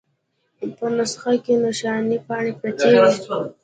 [0.77, 3.09] په نسخه کې نښانۍ پاڼې پرتې وې.